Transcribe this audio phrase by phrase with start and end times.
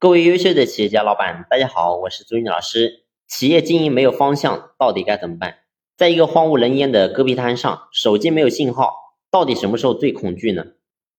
[0.00, 3.02] 各位优秀的企业家老板，大家好，我是朱云老师。
[3.26, 5.56] 企业经营没有方向，到底该怎么办？
[5.96, 8.92] 在一个荒无人烟的戈壁滩上，手机没有信号，
[9.28, 10.66] 到底什么时候最恐惧呢？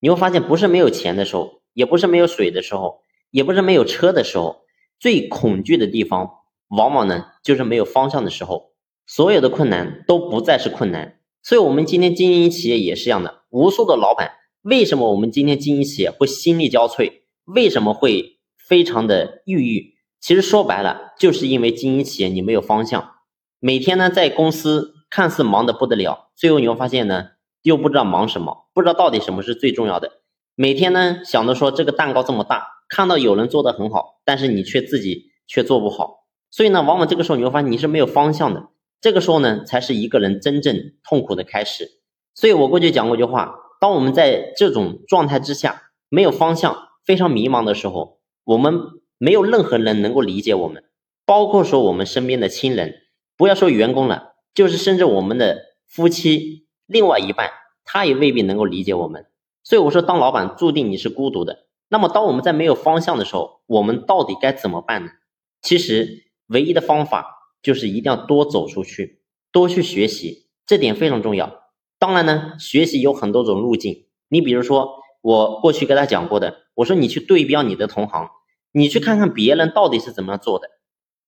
[0.00, 4.62] 你会发现，不是没有钱的时候，也不是没有水的时候，也不是没有车的时候，
[4.98, 6.30] 最恐惧的地方，
[6.68, 8.72] 往往呢就是没有方向的时候。
[9.06, 13.42] 所有的困难都不再是困难，所以我们今天经营企业也是一样的。
[13.50, 14.30] 无数的老板，
[14.62, 17.12] 为什么我们今天经营企业会心力交瘁？
[17.44, 18.38] 为什么会？
[18.66, 23.16] 非常的郁郁，其实说白了，就是因为经营企业你没有方向，
[23.58, 27.30] 每天呢在公司看似忙得不得了，最后你会发现呢
[27.62, 30.20] 又不知道忙什么，不知道到底什么是最重要的。
[30.54, 38.68] 每天呢想着说这个蛋糕这么大，看到有人做得很好，但是你却自己却做不好，所以呢往往这个时候你会发现你是没有方向的，
[39.00, 41.88] 这个时候呢才是一个人真正痛苦的开始。
[42.34, 48.21] 所以我过去讲过一句话，当我们在这种状态之下没有方向，非常迷茫的时候。
[48.44, 48.80] 我们
[49.18, 50.84] 没有任何人能够理解我们，
[51.24, 53.02] 包括说我们身边的亲人，
[53.36, 57.50] 不要说员工了，就是甚至我们的夫妻，另外一半，
[57.84, 59.26] 他也未必能够理解我们。
[59.62, 61.66] 所以我说，当老板注定你是孤独的。
[61.88, 65.12] 那么，当我们在没有方向的时候，我们到底该怎么办呢？
[65.60, 71.62] 其实，唯一的方法就是一定要多走出去，多去学习，这点非常重要。
[71.98, 75.01] 当然呢，学习有很多种路径，你比如说。
[75.22, 78.28] 我过去跟他讲过的，我说你去对标你的同行，
[78.72, 80.68] 你去看看别人到底是怎么样做的。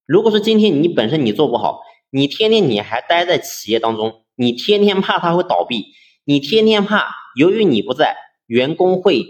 [0.05, 5.87] 如果说今天你本身你做不好，你天天你还待在企业当中，你天天怕他会倒闭，
[6.25, 9.25] 你天天怕由于你不在，员工会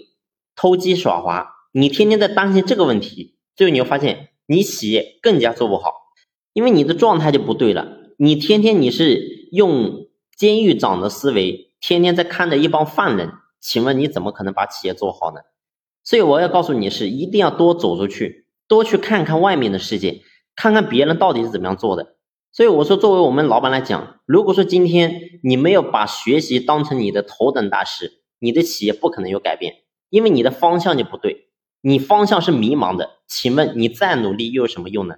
[0.56, 5.92] 偷鸡耍滑，你天天在担心这个问题，最后你会发现你企业更加做不好，
[6.54, 7.86] 因为你的状态就不对了。
[8.16, 10.06] 你天天你是用
[10.36, 13.32] 监狱长的思维，天天在看着一帮犯人。
[13.64, 15.40] 请问你怎么可能把企业做好呢？
[16.02, 20.20] 所以我要告诉你是一定要多走出去，多去看看外面的世界，
[20.54, 22.16] 看看别人到底是怎么样做的。
[22.52, 29.76] 所以我说，作为我们老板来讲，如果说今天你没有把学习当成你的头等大事，你的企业不可能有改变，
[30.10, 31.48] 因为你的方向就不对，
[31.80, 33.22] 你方向是迷茫的。
[33.26, 35.14] 请问你再努力又有什么用呢？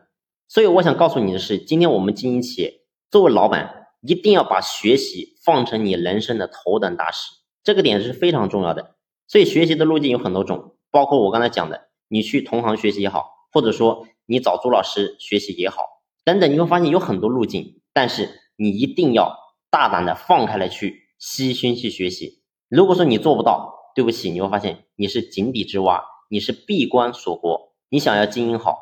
[0.47, 7.32] 所以我想告诉你的是，今天我们经营企业，作为老板，一定要把学习放成你人生的头等大事。
[7.66, 8.94] 这个点是非常重要的，
[9.27, 15.82] 所以学习的路径有很多种，包括我刚才讲的，你去同行学习也好，或者说你找朱老师学习也好，
[16.25, 19.37] 等等，你会发现有很多路径，但是你一定要
[19.69, 22.44] 大胆的放开来去细心去学习。
[22.69, 28.78] 如果说你做不到，对不起，你会发现你是井底之蛙，你是闭关锁国，你想要经营好，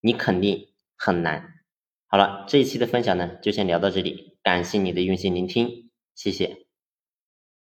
[0.00, 1.54] 你肯定很难。
[2.06, 6.69] 好了，这一期的分享呢，就先聊到这里，感谢你的用心聆听，谢谢。